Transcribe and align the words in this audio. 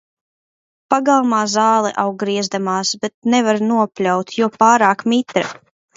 Pagalmā 0.93 1.41
zāle 1.55 1.91
aug 2.05 2.17
griezdamās, 2.23 2.95
bet 3.05 3.13
nevar 3.35 3.61
nopļaut, 3.67 4.37
jo 4.41 4.51
pārāk 4.57 5.05
mitra. 5.15 5.45